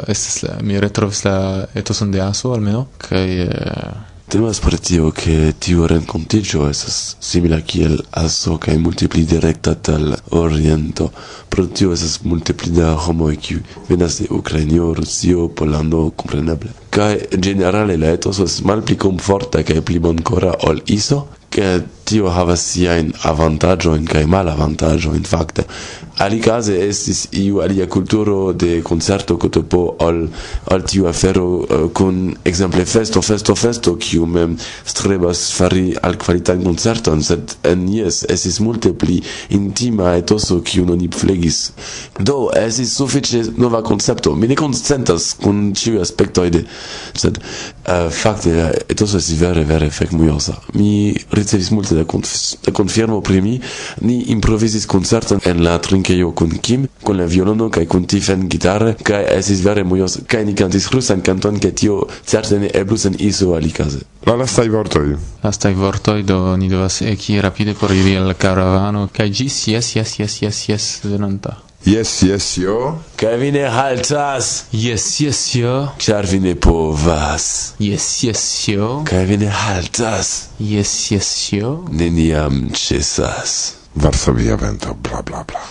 estas 0.08 0.42
la 0.42 0.58
mi 0.62 0.80
retrovis 0.80 1.24
la 1.24 1.38
etoson 1.74 2.12
de 2.12 2.20
aso 2.20 2.52
almenaŭ 2.52 2.84
kaj 3.08 3.26
eh, 3.46 3.96
Temas 4.28 4.58
por 4.58 4.76
tio 4.76 5.12
che 5.12 5.54
tio 5.56 5.86
rencontigio 5.86 6.68
esas 6.68 7.16
simila 7.20 7.60
kiel 7.60 8.02
aso 8.10 8.56
kaj 8.58 8.74
multipli 8.82 9.22
directa 9.24 9.74
tal 9.76 10.16
oriento. 10.30 11.12
Pro 11.48 11.66
tio 11.68 11.92
esas 11.92 12.18
multipli 12.24 12.72
da 12.74 12.96
homoj 12.96 13.36
kiu 13.36 13.60
venas 13.88 14.18
de 14.18 14.26
Ukrainio, 14.30 14.92
Rusio, 14.94 15.46
Polando, 15.48 16.10
compreneble. 16.10 16.70
Kaj 16.90 17.38
generale 17.38 17.96
la 17.96 18.10
etos 18.18 18.40
es 18.42 18.64
malpli 18.66 18.96
comforta 18.98 19.62
kaj 19.62 19.78
pli 19.86 20.02
boncora 20.02 20.56
ol 20.66 20.82
iso, 20.86 21.28
che 21.48 21.84
tio 22.08 22.30
havas 22.36 22.62
siajn 22.72 23.12
avantaĝojn 23.32 24.06
kaj 24.12 24.24
malavantaĝojn 24.36 25.24
fakte 25.34 25.66
alikaze 26.18 26.76
estis 26.88 27.26
iu 27.32 27.60
alia 27.60 27.86
kulturo 27.88 28.52
de 28.52 28.80
koncerto 28.82 29.36
kotopo 29.38 29.80
ol 30.00 30.22
al 30.72 30.82
tiu 30.88 31.06
afero 31.08 31.46
kun 31.94 32.20
eh, 32.28 32.32
uh, 32.32 32.38
ekzemple 32.48 32.84
festo. 32.88 33.22
Festo 33.22 33.54
festo 33.54 33.96
kiu 34.00 34.26
mem 34.26 34.56
strebas 34.84 35.50
fari 35.56 35.94
alkvalitan 36.02 36.62
koncerton 36.64 37.22
sed 37.22 37.56
en 37.68 37.84
jes 37.92 38.22
estis 38.32 38.60
multe 38.64 38.92
pli 38.96 39.18
intima 39.56 40.14
etoso 40.16 40.60
kiun 40.64 40.90
oni 40.96 41.10
flegis. 41.12 41.60
Do 42.18 42.48
estis 42.56 42.96
sufiĉe 42.96 43.42
nova 43.60 43.82
koncepto 43.84 44.34
mi 44.34 44.48
ne 44.48 44.56
konsentas 44.56 45.34
kun 45.42 45.72
ĉiuj 45.76 46.00
aspektoj 46.06 46.48
de 46.56 46.64
sed 47.14 47.36
eh, 47.42 48.06
uh, 48.06 48.08
fakte 48.12 48.70
etoso 48.88 49.20
estis 49.20 49.40
vere 49.40 49.64
vere 49.68 49.90
fekmujosa 49.90 50.56
mi 50.74 51.12
ricevis 51.36 51.70
multe 51.70 51.95
da, 51.96 52.04
conf 52.04 52.32
da 52.64 52.72
confirmo 52.72 53.20
pri 53.20 53.40
mi, 53.42 53.56
ni 54.00 54.22
improvisis 54.34 54.86
concerton 54.86 55.40
en 55.44 55.62
la 55.64 55.78
trinqueio 55.78 56.32
kun 56.36 56.58
Kim, 56.62 56.86
kun 57.02 57.20
la 57.20 57.26
violono 57.26 57.70
kaj 57.70 57.86
kun 57.86 58.06
Tiffen 58.06 58.48
gitare, 58.48 58.94
kaj 59.02 59.24
esis 59.36 59.64
vere 59.64 59.84
mujos, 59.84 60.20
kaj 60.26 60.44
ni 60.44 60.54
cantis 60.54 60.90
rusan 60.94 61.22
canton, 61.26 61.60
kaj 61.60 61.74
tio 61.82 62.00
certe 62.24 62.60
ne 62.62 62.70
eblus 62.74 63.06
en 63.10 63.16
iso 63.18 63.54
alicaze. 63.54 64.04
La 64.26 64.34
lastai 64.36 64.68
vortoi. 64.68 65.14
Lastai 65.44 65.74
vortoi, 65.74 66.22
do 66.26 66.56
ni 66.56 66.68
devas 66.68 67.00
eki 67.02 67.40
rapide 67.40 67.76
por 67.78 67.94
iri 67.94 68.16
al 68.16 68.34
caravano, 68.34 69.08
kaj 69.12 69.30
gis, 69.30 69.66
yes, 69.68 69.94
yes, 69.96 70.18
yes, 70.18 70.42
yes, 70.42 70.68
yes, 70.68 70.90
venanta. 71.04 71.65
Yes, 71.86 72.22
yes, 72.22 72.56
yo. 72.58 72.98
Kaj 73.16 73.36
vi 73.38 73.52
ne 73.54 73.68
haltas? 73.70 74.64
Yes, 74.74 75.04
yes, 75.22 75.42
yo. 75.54 75.74
Ĉar 76.02 76.26
vi 76.26 76.40
ne 76.42 76.54
povas. 76.58 77.46
Yes, 77.78 78.08
yes, 78.26 78.42
yo. 78.66 78.88
Kaj 79.06 79.22
vi 79.28 79.36
ne 79.44 79.52
haltas? 79.54 80.32
Yes, 80.58 80.96
yes, 81.14 81.30
yo. 81.54 81.70
Neniam 81.94 82.72
ĉesas. 82.74 83.54
Varsovia 83.94 84.58
vento, 84.58 84.98
bla 84.98 85.22
bla 85.22 85.44
bla. 85.46 85.62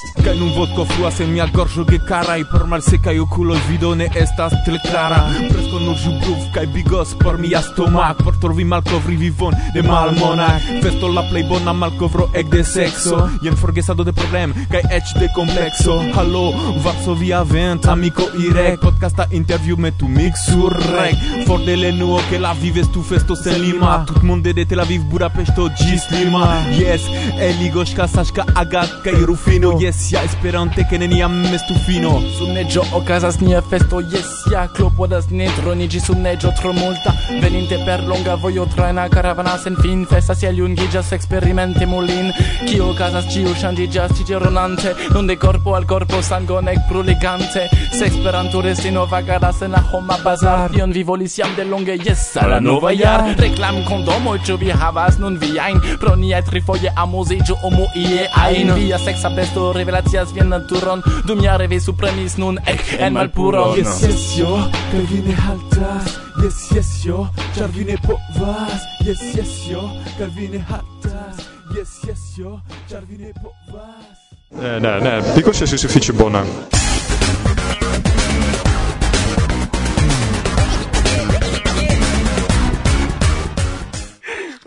Kaj 0.00 0.32
nun 0.38 0.52
vodko 0.56 0.84
fluas 0.88 1.18
en 1.20 1.28
mia 1.34 1.44
gorĝo 1.52 1.82
gekaraj 1.84 2.38
por 2.48 2.62
malsekaj 2.68 3.18
okuloj 3.20 3.58
vido 3.68 3.90
ne 3.94 4.06
estas 4.16 4.54
tre 4.64 4.78
klara. 4.84 5.18
Presko 5.50 5.80
nur 5.82 5.98
ĵubruf 6.00 6.46
kaj 6.54 6.64
bigos 6.72 7.12
por 7.20 7.36
mia 7.40 7.60
stomak. 7.66 8.22
Por 8.24 8.38
trovi 8.40 8.64
malkovri 8.64 9.16
vivon 9.20 9.56
de 9.74 9.82
malmona 9.84 10.48
Festo 10.82 11.10
la 11.12 11.24
plej 11.28 11.44
bona 11.50 11.74
malkovro 11.76 12.30
ekde 12.42 12.62
sekso. 12.64 13.18
Jen 13.44 13.58
forgesado 13.60 14.06
de 14.08 14.14
problem 14.16 14.54
kaj 14.72 14.80
eĉ 14.98 15.12
de 15.20 15.28
komplekso. 15.36 15.98
Halo 16.16 16.46
Varsovia 16.84 17.42
vent 17.52 17.88
amiko 17.92 18.30
irek. 18.46 18.80
Podcasta 18.80 19.28
interview 19.30 19.76
me 19.76 19.92
tu 19.92 20.08
mix 20.08 20.46
sur 20.48 20.76
rek. 20.94 21.44
For 21.46 21.60
de 21.66 21.76
lenuo 21.76 22.22
ke 22.30 22.40
la 22.40 22.54
vives 22.62 22.88
tu 22.94 23.02
festo 23.02 23.36
sen 23.36 23.60
Lima. 23.60 24.06
Tutmonde 24.08 24.56
de 24.56 24.64
Tel 24.64 24.80
Aviv 24.80 25.04
Budapeŝto 25.12 25.68
ĝis 25.76 26.08
Lima. 26.16 26.46
Yes 26.80 27.04
Eligoŝka 27.50 28.08
Saŝka 28.08 28.48
Agat 28.64 29.00
kaj 29.04 29.20
Rufino. 29.28 29.76
Yes 29.80 29.89
Jes, 29.90 30.12
ja 30.12 30.20
esperante 30.22 30.84
ke 30.86 30.98
neniam 31.02 31.32
estu 31.50 31.74
fino. 31.82 32.12
Sub 32.36 32.52
neĝo 32.54 32.84
okazas 32.94 33.40
nia 33.42 33.58
festo 33.70 33.98
Jes, 34.12 34.28
ja 34.52 34.68
klopodas 34.70 35.24
ne 35.34 35.48
droniĝi 35.56 35.98
sub 36.04 36.20
neĝo 36.22 36.52
tro 36.60 36.70
multa 36.76 37.10
Veninte 37.42 37.74
per 37.82 38.04
longa 38.06 38.36
vojo 38.38 38.68
trajna 38.70 39.08
karavana 39.10 39.56
sen 39.58 39.74
fin 39.82 40.04
Festas 40.06 40.44
ja 40.44 40.52
jungiĝas 40.54 41.10
eksperimente 41.16 41.88
mulin. 41.90 42.30
Kio 42.68 42.92
okazas 42.92 43.26
ĉiu 43.32 43.54
ŝanĝiĝas 43.62 44.14
ĉi 44.20 44.38
ronante 44.44 44.92
Nun 45.10 45.26
de 45.26 45.34
korpo 45.42 45.74
al 45.74 45.88
korpo 45.90 46.22
sangon 46.22 46.70
ekbruligante 46.70 47.66
Se 47.90 48.06
Esperanto 48.06 48.62
resti 48.62 48.94
nova 48.94 49.22
garas 49.26 49.64
en 49.66 49.74
la 49.74 49.82
homa 49.90 50.20
bazar. 50.22 50.70
Tion 50.70 50.94
vi 50.94 51.02
volis 51.02 51.34
jam 51.40 51.50
delonge 51.58 51.98
Jes, 52.04 52.28
al 52.38 52.54
la 52.54 52.60
nova 52.60 52.94
jar 52.94 53.26
Reklam 53.42 53.82
kondomoj 53.90 54.38
ĉu 54.46 54.60
vi 54.62 54.70
havas 54.70 55.18
nun 55.18 55.40
viajn 55.42 55.82
Pro 55.98 56.14
niaj 56.14 56.44
trifoje 56.52 56.94
amuziĝu 56.94 57.58
omu 57.66 57.90
ie 57.96 58.30
ajn. 58.44 58.74
Via 58.78 59.02
seksa 59.02 59.34
besto 59.34 59.72
revelacias 59.80 60.34
vian 60.36 60.52
naturon. 60.52 61.02
Dum 61.26 61.40
ja 61.44 61.56
reve 61.56 61.80
supremis 61.80 62.36
nun 62.36 62.58
ec 62.66 62.84
en 62.98 63.16
malpuron. 63.16 63.76
Yes, 63.78 64.02
yes, 64.04 64.24
yo, 64.38 64.56
kaj 64.92 65.04
vi 65.10 65.22
ne 65.28 65.34
haltas. 65.34 66.18
Yes, 66.42 66.60
yes, 66.76 66.90
yo, 67.04 67.26
ĉar 67.56 67.72
vi 67.76 67.84
ne 67.84 67.96
povas. 68.04 68.84
Yes, 69.06 69.22
yes, 69.36 69.54
yo, 69.70 69.82
kaj 70.18 70.28
vi 70.36 70.48
ne 70.48 70.60
haltas. 70.70 71.46
Yes, 71.76 71.96
yes, 72.08 72.22
yo, 72.38 72.58
ĉar 72.90 73.02
vi 73.08 73.16
ne 73.24 73.32
povas. 73.42 74.18
Ne, 74.50 74.80
ne, 74.80 75.00
ne, 75.00 75.14
dico 75.34 75.52
se 75.52 75.66
si 75.66 75.78
suffice 75.78 76.12
bona. 76.12 76.44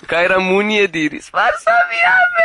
Kaira 0.07 0.35
Ramunie 0.35 0.87
diris, 0.87 1.29
farsa 1.29 1.75
mi 1.89 1.99
ame! 2.17 2.42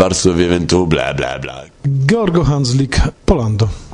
Varsovia 0.00 0.48
Ventu, 0.48 0.86
bla 0.86 1.12
bla 1.12 1.38
bla. 1.38 1.66
Georgo 1.82 2.42
Hanslik, 2.42 3.12
Polando. 3.22 3.89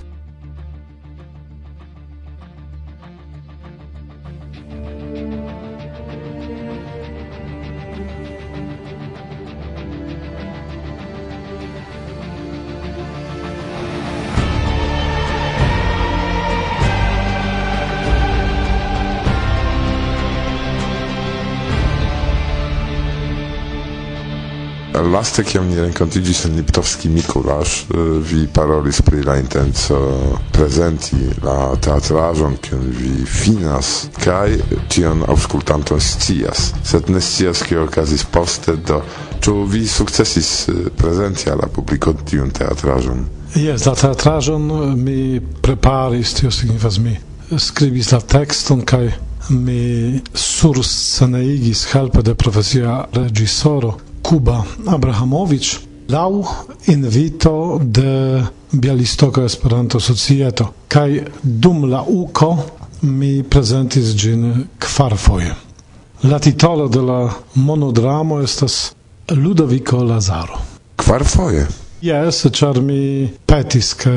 poste 25.36 25.52
kiam 25.52 25.66
ni 25.68 25.76
renkontigis 25.76 26.44
en 26.44 26.54
Liptovski 26.56 27.08
Mikulaš, 27.08 27.84
vi 28.24 28.46
parolis 28.48 29.02
pri 29.04 29.20
la 29.22 29.34
intenco 29.36 29.98
prezenti 30.52 31.16
la 31.44 31.74
teatraĵon 31.76 32.54
kiun 32.64 32.86
vi 32.96 33.10
finas 33.28 33.90
kaj 34.16 34.54
tion 34.88 35.26
aŭskultanto 35.28 35.98
scias, 36.00 36.70
sed 36.84 37.10
ne 37.12 37.20
scias 37.20 37.60
kio 37.68 37.84
okazis 37.84 38.24
poste, 38.32 38.78
do 38.80 39.02
ĉu 39.44 39.58
vi 39.74 39.82
sukcesis 39.84 40.70
prezenti 40.96 41.52
al 41.52 41.60
la 41.60 41.68
publiko 41.68 42.16
tiun 42.24 42.48
teatraĵon? 42.56 43.26
Jes, 43.60 43.84
la 43.84 43.94
teatraĵon 43.94 44.72
mi 44.96 45.42
preparis, 45.60 46.32
tio 46.40 46.50
signifas 46.50 46.96
mi 46.96 47.12
skribis 47.60 48.14
la 48.16 48.24
tekston 48.24 48.86
kaj 48.88 49.12
mi 49.52 50.16
sursceneigis 50.32 51.86
helpe 51.92 52.24
de 52.24 52.34
profesia 52.34 53.02
reĝisoro 53.12 53.98
Kuba 54.26 54.64
Abrahamovic 54.86 55.78
lau 56.08 56.44
invito 56.86 57.78
de 57.82 58.42
Bialistoko 58.72 59.44
Esperanto 59.44 60.00
Societo 60.00 60.72
kai 60.88 61.22
dum 61.42 61.84
la 61.90 62.02
uko 62.02 62.58
mi 63.02 63.42
prezentis 63.42 64.16
gin 64.16 64.66
kvarfoje. 64.78 65.54
La 66.22 66.38
titolo 66.38 66.88
de 66.88 67.02
la 67.02 67.30
monodramo 67.54 68.40
estas 68.42 68.94
Ludovico 69.30 70.02
Lazaro. 70.02 70.58
Kvarfoje? 70.96 71.85
Yes, 72.02 72.46
char 72.52 72.80
mi 72.82 73.28
petis 73.46 73.94
ke 73.94 74.10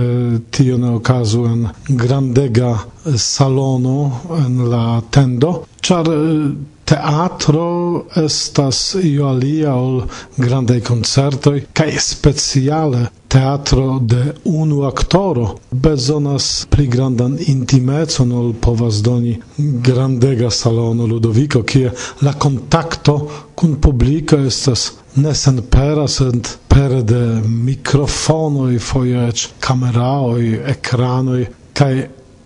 tio 0.52 0.78
ne 0.78 0.89
okazu 0.98 1.46
en 1.48 1.62
grandega 1.88 2.74
salono 3.15 4.20
en 4.38 4.70
la 4.70 5.02
tendo, 5.12 5.65
char 5.82 6.06
eh, 6.12 6.52
teatro 6.84 8.06
estas 8.15 8.96
io 9.04 9.28
alia 9.30 9.76
ol 9.76 10.04
grandei 10.38 10.82
concertoi, 10.82 11.62
kai 11.74 11.96
speciale 12.02 13.06
teatro 13.30 14.00
de 14.02 14.34
unu 14.44 14.84
aktoro. 14.84 15.56
Bezonas 15.72 16.65
pli 16.70 16.88
grandan 16.88 17.38
intimecon 17.48 18.32
ol 18.32 18.54
povas 18.60 19.04
doni 19.06 19.38
grandega 19.58 20.50
salono 20.50 21.06
Ludovico, 21.08 21.63
kie 21.63 21.94
la 22.26 22.34
kontakto 22.34 23.20
kun 23.56 23.78
publiko 23.82 24.42
estas 24.50 24.89
ne 25.15 25.34
sen 25.36 25.62
pera, 25.72 26.08
sed 26.08 26.48
pere 26.69 27.02
de 27.04 27.41
mikrofonoj, 27.45 28.80
foje 28.80 29.28
eĉ 29.30 29.48
kameraoj, 29.63 30.43
ekranoj 30.76 31.41
kaj 31.74 31.93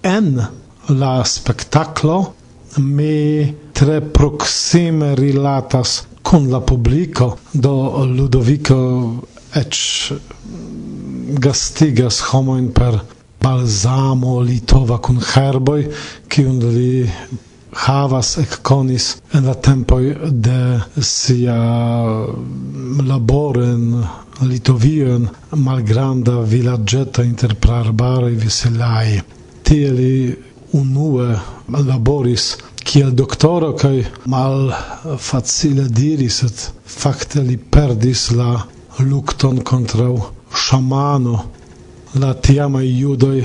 en 0.04 0.30
la 0.90 1.14
spektaklo 1.26 2.18
mi 2.78 3.54
tre 3.74 4.00
proxime 4.02 5.16
rilatas 5.16 6.04
kun 6.24 6.50
la 6.52 6.60
publiko 6.62 7.38
do 7.54 7.74
Ludovico 8.06 8.80
ec 9.56 9.80
gastigas 11.46 12.20
homojn 12.32 12.72
per 12.74 13.00
balsamo 13.44 14.40
litova 14.42 14.98
kun 14.98 15.20
herboi 15.34 15.88
kiun 16.30 16.60
li 16.76 17.10
havas 17.76 18.38
ekkonis 18.38 19.06
en 19.34 19.48
la 19.50 19.54
tempoj 19.54 20.04
de 20.32 20.82
sia 21.02 21.58
laboren 23.08 24.04
Litovion 24.42 25.28
malgranda 25.66 26.40
vilaĝeto 26.50 27.24
inter 27.24 27.54
praarbaroj 27.66 28.34
viselaj. 28.42 29.22
Tie 29.64 29.92
li 29.92 30.14
unue 30.74 31.28
laboris 31.70 32.48
kiel 32.84 33.14
doktoro 33.16 33.72
kaj 33.80 33.96
mal 34.26 34.74
facile 35.20 35.86
diris, 35.90 36.42
et 36.44 36.66
fakte 36.86 37.44
li 37.46 37.58
perdis 37.58 38.32
la 38.36 38.58
lukton 39.00 39.62
kontraŭ 39.62 40.14
ŝamano. 40.66 41.40
La 42.22 42.34
tiamaj 42.34 42.86
judoj 42.86 43.40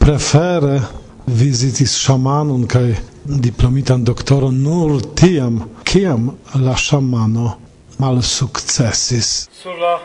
prefere 0.00 0.80
vizitis 1.26 1.94
ŝamanon 2.00 2.66
kaj 2.68 2.88
diplomitan 3.24 4.04
doktoro 4.04 4.50
nur 4.50 5.00
tiam, 5.16 5.70
kiam 5.84 6.38
la 6.54 6.76
shamano 6.76 7.58
mal 7.98 8.22
successis. 8.22 9.48
Sur 9.52 9.78
la 9.78 10.00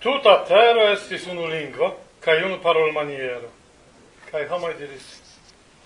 tuta 0.00 0.44
terra 0.48 0.92
estis 0.92 1.26
unu 1.26 1.46
lingvo, 1.46 1.94
cae 2.20 2.44
unu 2.44 2.58
parol 2.62 2.92
maniero. 2.92 3.48
Cae 4.30 4.48
homai 4.50 4.74
diris, 4.78 5.06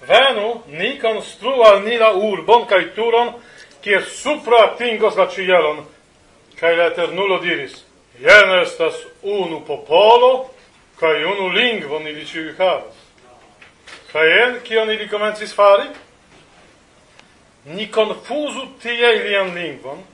venu, 0.08 0.62
ni 0.66 0.98
constru 0.98 1.62
al 1.62 1.82
ni 1.84 1.98
la 1.98 2.12
urbon 2.16 2.66
cae 2.66 2.92
turon, 2.96 3.34
kie 3.82 4.00
supra 4.00 4.64
atingos 4.72 5.16
la 5.16 5.28
cielon. 5.28 5.84
Cae 6.56 6.76
la 6.76 6.86
eternulo 6.86 7.38
diris, 7.38 7.84
jen 8.20 8.54
estas 8.62 8.94
unu 9.22 9.60
popolo, 9.66 10.50
cae 10.98 11.24
unu 11.24 11.50
lingvo 11.52 11.98
ni 11.98 12.12
li 12.12 12.24
ciui 12.24 12.54
havas. 12.58 12.96
Cae 14.12 14.40
en, 14.46 14.58
kion 14.64 14.90
ili 14.90 15.08
comencis 15.08 15.54
fari? 15.54 15.88
ni 17.64 17.90
confusu 17.90 18.66
tie 18.82 19.16
ilian 19.16 19.54
lingvon, 19.54 20.04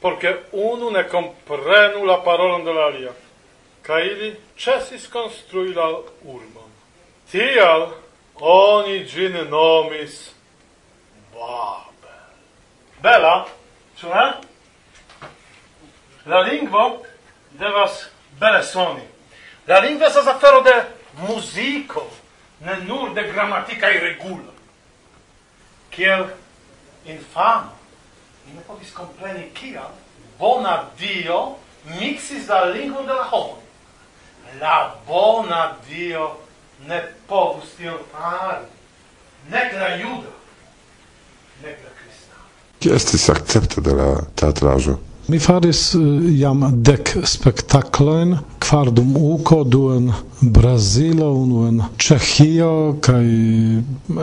porque 0.00 0.36
unu 0.52 0.90
ne 0.90 1.04
comprenu 1.08 2.04
la 2.04 2.16
parolon 2.16 2.64
de 2.64 2.72
la 2.72 2.86
alia, 2.86 3.12
ca 3.82 4.00
ili 4.00 4.36
cesis 4.56 5.08
construi 5.08 5.74
la 5.74 5.88
urbon. 6.24 6.70
Tial 7.30 7.88
oni 8.40 9.06
gin 9.06 9.48
nomis 9.50 10.34
Babel. 11.32 12.20
Bela, 13.02 13.46
ĉu 14.00 14.08
ne? 14.08 14.26
La 16.26 16.40
lingvo 16.40 17.02
devas 17.58 18.06
bele 18.40 18.62
soni. 18.62 19.02
La 19.66 19.80
lingvo 19.80 20.06
estas 20.06 20.26
afero 20.26 20.60
de 20.60 20.74
muziko, 21.26 22.06
ne 22.60 22.76
nur 22.84 23.14
de 23.14 23.22
gramatikaj 23.22 23.98
reguloj. 24.00 24.54
Kiel 25.90 26.26
infano, 27.06 27.72
mi 28.46 28.54
ne 28.54 28.60
povis 28.66 28.92
compreni 28.92 29.50
kial 29.54 29.92
bona 30.38 30.84
Dio 30.98 31.56
mixis 32.00 32.48
la 32.48 32.64
lingvon 32.64 33.06
de 33.06 33.12
la 33.12 33.26
homo. 33.30 33.58
La 34.60 34.94
bona 35.06 35.76
Dio 35.88 36.30
ne 36.88 37.00
povus 37.28 37.74
tion 37.76 37.98
fari. 38.12 38.66
Nec 39.50 39.72
la 39.80 39.90
juda, 40.00 40.32
nec 41.62 41.76
la 41.84 41.90
kristana. 41.98 42.46
Chi 42.78 42.90
estis 42.90 43.28
akcepto 43.28 43.80
de 43.80 43.92
la 43.94 44.08
teatrajo? 44.34 44.98
Mi 45.28 45.38
faris 45.38 45.94
eh, 45.94 46.00
jam 46.36 46.64
dek 46.84 47.14
spektaklojn, 47.24 48.36
kvar 48.60 48.90
dum 48.92 49.16
uko, 49.16 49.62
du 49.64 49.82
en 49.94 50.10
Brazilo, 50.40 51.30
unu 51.32 51.66
en 51.68 51.82
Ĉeĥio 51.96 52.72
kaj 53.04 53.24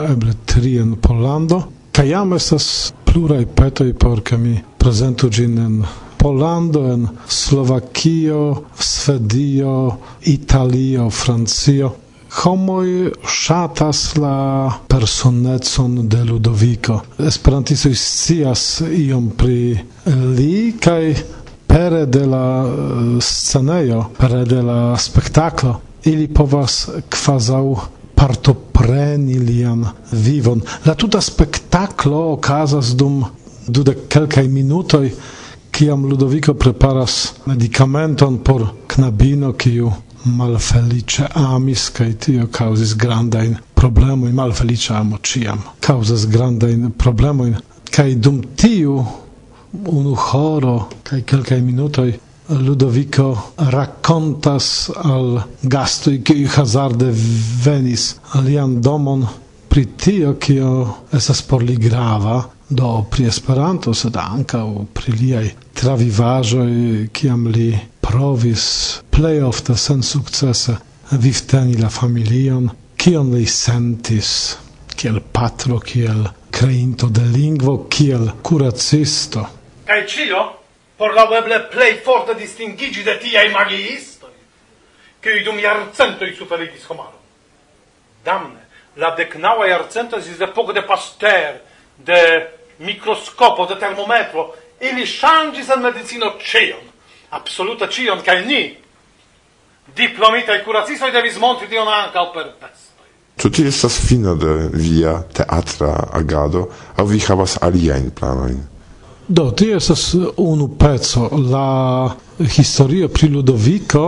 eble 0.06 0.36
tri 0.46 0.78
en 0.82 0.94
Pollando. 1.02 1.64
Kaj 1.92 2.08
jam 2.10 2.34
estas 2.34 2.94
pluraj 3.06 3.46
petoj 3.56 3.94
por 4.00 4.22
ke 4.24 4.38
mi 4.38 4.54
prezentu 4.80 5.30
ĝin 5.30 5.58
en 5.60 5.74
Polando, 6.22 6.86
en 6.94 7.08
Slovakio, 7.28 8.64
Svedio, 8.80 9.98
Italio, 10.30 11.10
Francio. 11.10 11.92
Homoj 12.32 13.12
ŝatas 13.28 14.16
la 14.22 14.72
personecon 14.88 16.08
de 16.08 16.24
Ludoviko. 16.24 17.02
Esperantistoj 17.20 17.96
scias 17.98 18.66
iom 18.88 19.32
pri 19.38 19.80
li 20.38 20.78
kaj 20.80 21.16
pere 21.68 22.06
de 22.06 22.26
la 22.26 22.46
eh, 22.68 23.18
scenejo, 23.22 24.06
pere 24.20 24.46
de 24.46 24.62
la 24.62 24.98
spektaklo 24.98 25.80
ili 26.04 26.28
povas 26.28 26.86
kvazaŭ 27.10 27.66
partopreni 28.16 29.40
lian 29.40 29.86
vivon. 30.12 30.62
La 30.86 30.96
tuta 30.96 31.22
spektaklo 31.22 32.32
okazas 32.34 32.96
dum 32.96 33.24
dudek 33.68 34.08
kelkaj 34.10 34.48
minutoj, 34.48 35.12
kiam 35.72 36.06
Ludovico 36.06 36.54
preparas 36.54 37.34
medicamenton 37.46 38.38
por 38.44 38.68
knabino, 38.88 39.54
kiu 39.54 39.92
malfelice 40.26 41.26
amis, 41.34 41.90
kaj 41.90 42.14
tio 42.26 42.48
causas 42.54 42.94
grandajn 42.98 43.56
problemojn, 43.76 44.36
malfelice 44.36 44.94
amo 44.94 45.18
ciam, 45.24 45.64
causas 45.80 46.28
grandajn 46.30 46.92
problemojn, 46.98 47.56
kaj 47.92 48.16
dum 48.16 48.42
tiu 48.56 49.00
unu 49.72 50.16
horo 50.16 50.90
kaj 51.04 51.22
kelkaj 51.22 51.62
minutoj 51.62 52.12
Ludovico 52.52 53.54
raccontas 53.58 54.90
al 54.96 55.42
gastoj 55.62 56.18
i 56.36 56.46
hazarde 56.46 57.12
venis 57.66 58.16
alian 58.40 58.82
domon 58.82 59.24
pri 59.72 59.86
tio 59.86 60.34
kio 60.34 60.72
esas 61.14 61.42
por 61.42 61.64
li 61.64 61.78
grava 61.78 62.42
do 62.70 63.06
pri 63.12 63.30
Esperanto 63.32 63.94
sed 63.94 64.20
ankaŭ 64.20 64.66
pri 64.94 65.16
liai 65.22 65.54
travivaĵoj 65.82 67.08
kiam 67.16 67.48
li 67.56 67.70
provis 68.04 68.68
plej 69.10 69.42
ofte 69.48 69.78
sensukcese 69.88 70.76
vivteni 71.12 71.80
la 71.80 71.90
familion 71.90 72.70
kion 72.96 73.32
li 73.36 73.46
sentis 73.46 74.32
kiel 74.96 75.22
patro 75.34 75.80
kiel 75.80 76.28
creinto 76.52 77.08
de 77.10 77.24
lingvo 77.26 77.86
kiel 77.90 78.32
kuracisto. 78.44 79.48
Kai 79.86 80.04
cio 80.08 80.61
por 81.02 81.16
la 81.16 81.24
weble 81.26 81.60
plei 81.62 81.96
forte 81.98 82.36
distingigi 82.36 83.02
de 83.02 83.16
tiai 83.18 83.50
magiistoi, 83.50 84.36
kiui 85.18 85.42
dum 85.42 85.58
iarcentoi 85.58 86.36
superigis 86.38 86.84
homaro. 86.92 87.18
Damne, 88.22 88.68
la 89.02 89.10
decnaua 89.18 89.66
iarcento 89.66 90.20
is 90.22 90.38
de 90.38 90.46
poco 90.54 90.72
de 90.72 90.84
Pasteur, 90.84 91.58
de 91.98 92.22
microscopo, 92.78 93.66
de 93.66 93.80
termometro, 93.82 94.54
ili 94.80 95.08
shangis 95.08 95.72
en 95.74 95.82
medicino 95.82 96.36
cion, 96.38 96.86
absoluta 97.32 97.90
cion, 97.90 98.22
cae 98.22 98.46
ni, 98.46 98.62
diplomitae 99.98 100.62
curacisoi 100.62 101.10
devis 101.12 101.40
montri 101.42 101.66
tion 101.68 101.90
ancao 101.90 102.30
per 102.30 102.54
pes. 102.62 102.92
Ĉu 103.42 103.50
ti 103.50 103.66
estas 103.66 103.98
fino 104.06 104.36
de 104.38 104.70
via 104.70 105.24
teatra 105.34 105.96
agado 106.14 106.68
aŭ 106.94 107.08
vi 107.10 107.26
havas 107.26 107.58
aliajn 107.58 108.14
planojn? 108.14 108.62
Do, 109.32 109.52
ti 109.56 109.70
esas 109.72 110.16
unu 110.38 110.68
peco. 110.80 111.30
La 111.52 112.12
historia 112.58 113.08
pri 113.08 113.30
Ludovico 113.30 114.06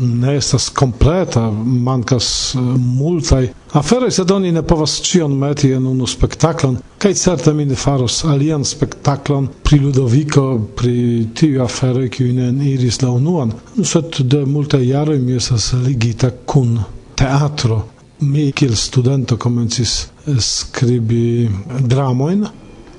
ne 0.00 0.36
estas 0.36 0.68
completa, 0.68 1.50
mancas 1.64 2.54
eh, 2.54 2.58
multai 2.78 3.48
aferoi, 3.72 4.10
sed 4.10 4.30
oni 4.30 4.52
ne 4.52 4.62
povas 4.62 4.98
cion 5.02 5.36
meti 5.38 5.70
en 5.72 5.86
unu 5.86 6.06
spektaklon. 6.06 6.76
Kaj 6.98 7.14
certe 7.14 7.52
mi 7.54 7.64
ne 7.64 7.74
faros 7.76 8.24
alian 8.24 8.64
spektaklon 8.64 9.48
pri 9.62 9.78
Ludovico, 9.78 10.58
pri 10.76 11.28
tiu 11.34 11.62
aferoi, 11.64 12.08
kiu 12.10 12.32
ne 12.34 12.50
iris 12.72 13.00
la 13.02 13.10
unuan. 13.14 13.52
Sed 13.82 14.20
de 14.20 14.42
multai 14.46 14.88
jaroi 14.88 15.18
mi 15.18 15.36
esas 15.38 15.72
ligita 15.86 16.30
kun 16.46 16.78
teatro. 17.14 17.84
Mi 18.20 18.50
kiel 18.52 18.74
studento 18.76 19.36
komencis 19.36 20.08
eh, 20.26 20.34
skribi 20.40 21.48
dramoin, 21.80 22.46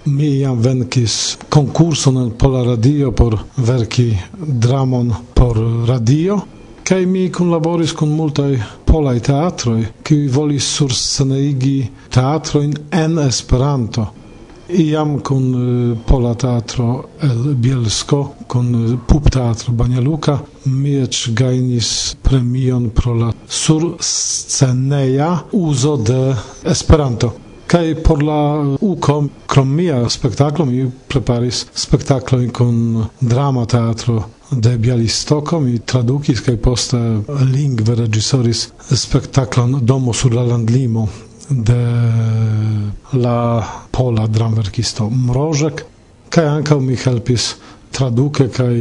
Mi 0.05 0.39
jam 0.39 0.62
venkis 0.62 1.38
konkurson 1.49 2.17
en 2.17 2.31
Pola 2.31 2.63
Radio 2.63 3.12
por 3.12 3.38
verki 3.57 4.17
dramon 4.39 5.13
por 5.33 5.57
radio 5.88 6.39
kaj 6.89 7.05
mi 7.05 7.27
kunlaboris 7.31 7.91
kun 7.93 8.09
multaj 8.17 8.55
polaj 8.85 9.19
teatroj, 9.27 9.83
kiuj 10.03 10.29
volis 10.33 10.65
sursceneigi 10.77 11.83
teatrojn 12.09 12.71
en 12.91 13.19
Esperanto. 13.21 14.05
Iam 14.69 15.19
kun 15.25 15.45
Pola 16.07 16.33
Teatro 16.33 16.88
el 17.21 17.53
Bielsko, 17.62 18.23
kun 18.47 18.97
Pup 19.07 19.29
Teatro 19.29 19.73
Banialuka, 19.73 20.39
mi 20.65 20.95
eĉ 21.03 21.27
gajnis 21.38 21.91
premion 22.25 22.89
pro 22.89 23.13
la 23.13 23.29
sursceneja 23.47 25.29
uzo 25.51 25.95
de 25.97 26.19
Esperanto 26.73 27.31
kai 27.69 27.95
por 27.95 28.23
la 28.23 28.41
UCOM, 28.82 29.29
krom 29.47 29.73
mia 29.75 30.10
spektaklo, 30.10 30.65
mi 30.65 30.88
preparis 31.08 31.65
spektaklo 31.73 32.39
kun 32.53 33.05
drama 33.19 33.65
teatro 33.65 34.23
de 34.51 34.77
Bialistoko, 34.77 35.60
mi 35.60 35.79
tradukis 35.79 36.41
kaj 36.41 36.58
poste 36.58 36.97
lingve 37.51 37.95
reĝisoris 37.99 38.63
spektaklon 38.89 39.79
Domo 39.86 40.13
sur 40.13 40.34
la 40.34 40.43
landlimo 40.43 41.08
de 41.49 41.84
la 43.13 43.38
pola 43.91 44.25
dramverkisto 44.27 45.10
Mrożek, 45.10 45.86
kaj 46.29 46.49
ankaŭ 46.55 46.79
mi 46.82 46.97
helpis 46.97 47.53
traduke 47.91 48.49
kaj 48.49 48.73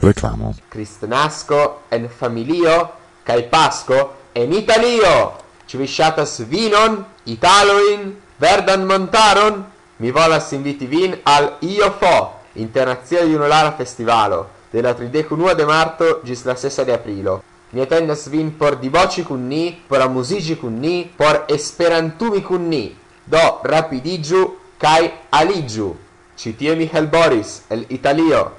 Reclamo. 0.00 0.54
Cristo 0.68 1.06
nasco 1.06 1.82
en 1.90 2.10
familio 2.10 3.06
kai 3.28 3.44
pasco 3.48 4.14
en 4.32 4.52
Italio. 4.52 5.36
ci 5.66 5.76
vi 5.76 5.86
shatas 5.86 6.40
vinon, 6.48 7.04
italoin 7.24 8.16
verdan 8.40 8.86
montaron? 8.86 9.66
Mi 9.98 10.10
volas 10.10 10.50
inviti 10.52 10.86
vin 10.86 11.18
al 11.24 11.58
IOFO, 11.60 12.32
Internacia 12.54 13.20
Junulara 13.24 13.72
Festivalo, 13.72 14.46
de 14.72 14.80
la 14.80 14.94
31 14.94 15.54
de 15.54 15.66
marto 15.66 16.22
gis 16.24 16.46
la 16.46 16.56
6 16.56 16.86
de 16.86 16.94
aprilo. 16.94 17.42
Ni 17.72 17.82
attendas 17.82 18.30
vin 18.30 18.56
por 18.56 18.80
divoci 18.80 19.24
kun 19.24 19.46
ni, 19.46 19.76
por 19.88 20.00
amusigi 20.00 20.56
kun 20.56 20.80
ni, 20.80 21.04
por 21.04 21.44
esperantumi 21.48 22.40
kun 22.42 22.68
ni. 22.70 22.96
Do, 23.26 23.60
rapidigiu 23.62 24.56
kai 24.78 25.12
aligiu 25.30 25.96
ci 26.34 26.56
tie 26.56 26.74
mi 26.74 26.88
Boris 27.10 27.64
el 27.68 27.84
Italio. 27.90 28.52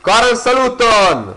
Coran 0.00 0.36
saluton! 0.36 1.34